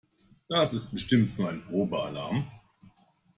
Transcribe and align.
Das 0.49 0.73
ist 0.73 0.89
bestimmt 0.89 1.37
nur 1.37 1.49
ein 1.49 1.63
Probealarm. 1.63 2.49